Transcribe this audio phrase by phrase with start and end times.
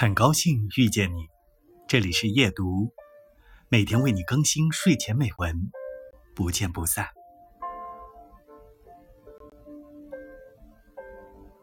[0.00, 1.26] 很高兴遇见你，
[1.88, 2.94] 这里是夜读，
[3.68, 5.72] 每天为你更新睡前美文，
[6.36, 7.08] 不见不散。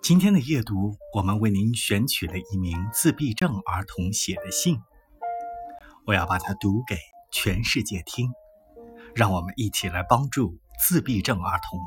[0.01, 4.81] 今天的夜读，我们为您选取了一名自闭症儿童写的信，
[6.05, 6.97] 我要把它读给
[7.31, 8.29] 全世界听，
[9.15, 11.79] 让我们一起来帮助自闭症儿童。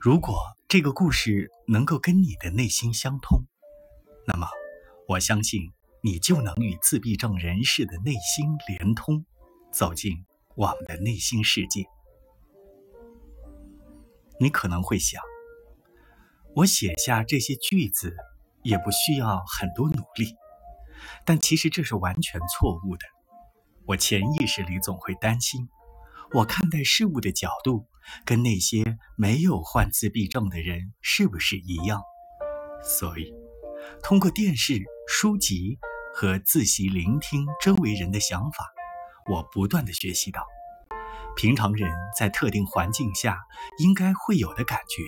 [0.00, 3.44] 如果这个故事能够跟你的内心相通，
[4.26, 4.48] 那么
[5.06, 5.70] 我相信
[6.00, 9.24] 你就能与自闭症人士的内心连通，
[9.72, 10.24] 走进
[10.56, 11.84] 我们的内心世界。
[14.40, 15.22] 你可能会想，
[16.56, 18.16] 我写下这些句子
[18.64, 20.34] 也不需要很多努力，
[21.24, 23.06] 但其实这是完全错误的。
[23.86, 25.68] 我潜意识里总会担心。
[26.32, 27.86] 我看待事物的角度
[28.24, 32.02] 跟那些没有患自闭症的人是不是一样？
[32.82, 33.32] 所以，
[34.02, 35.78] 通过电视、书籍
[36.14, 38.72] 和自习聆听周围人的想法，
[39.30, 40.46] 我不断的学习到
[41.34, 43.40] 平常人在特定环境下
[43.78, 45.02] 应该会有的感觉。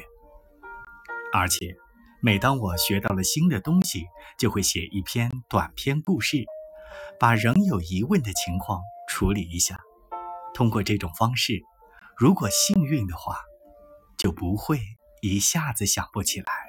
[1.33, 1.77] 而且，
[2.23, 4.06] 每当我学到了新的东西，
[4.39, 6.45] 就会写一篇短篇故事，
[7.21, 9.78] 把仍有疑问的情况处理一下。
[10.55, 11.61] 通过这种方式，
[12.19, 13.45] 如果幸运的话，
[14.17, 14.81] 就不会
[15.20, 16.66] 一下子想不起来。